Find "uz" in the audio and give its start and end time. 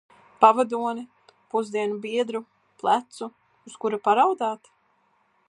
3.71-3.79